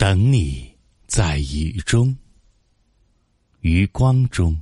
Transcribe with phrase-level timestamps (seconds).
[0.00, 0.74] 等你
[1.06, 2.16] 在雨中，
[3.60, 4.58] 余光中。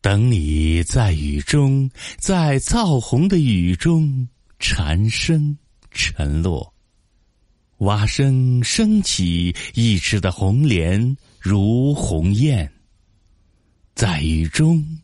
[0.00, 4.26] 等你在雨中，在燥红的雨中，
[4.58, 5.54] 蝉声
[5.90, 6.72] 沉落，
[7.80, 12.72] 蛙声升起，一池的红莲如鸿雁。
[13.94, 14.98] 在雨中，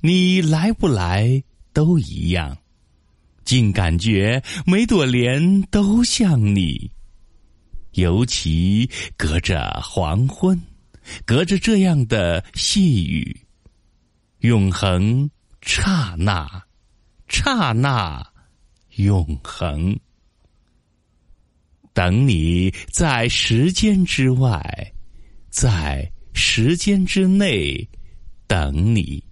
[0.00, 1.40] 你来不来
[1.72, 2.58] 都一样。
[3.52, 6.90] 竟感觉每朵莲都像你，
[7.90, 10.58] 尤其隔着黄昏，
[11.26, 13.38] 隔着这样的细雨，
[14.38, 15.28] 永恒
[15.60, 16.64] 刹那，
[17.28, 18.26] 刹那
[18.96, 19.94] 永恒。
[21.92, 24.94] 等你在时间之外，
[25.50, 27.86] 在时间之内，
[28.46, 29.22] 等你，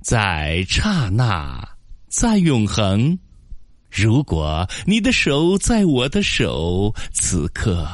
[0.00, 1.73] 在刹那。
[2.16, 3.18] 在永恒，
[3.90, 7.84] 如果你的手在我的手，此刻；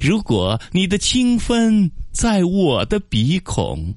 [0.00, 3.92] 如果你的清风在我的鼻孔，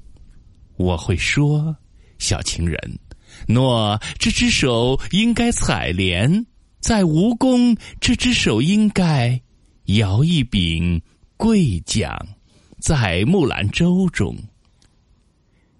[0.77, 1.75] 我会说：
[2.17, 2.99] 小情人，
[3.47, 6.43] 诺，这只手应该采莲，
[6.79, 9.39] 在蜈蚣，这只手应该
[9.85, 10.99] 摇一柄
[11.37, 12.11] 桂桨，
[12.79, 14.35] 在木兰舟中。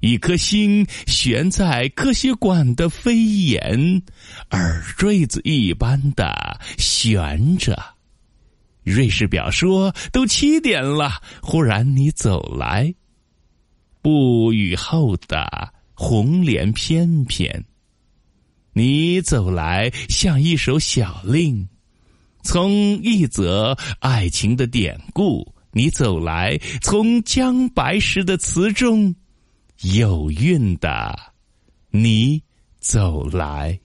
[0.01, 4.01] 一颗心悬在科学馆的飞檐，
[4.49, 7.77] 耳坠子一般的悬着。
[8.83, 12.91] 瑞士表说都七点了，忽然你走来，
[14.01, 17.63] 不雨后的红莲翩翩，
[18.73, 21.69] 你走来像一首小令，
[22.41, 22.71] 从
[23.03, 29.15] 一则爱情的典故，你走来从姜白石的词中。
[29.83, 31.33] 有韵的，
[31.89, 32.43] 你
[32.79, 33.79] 走来。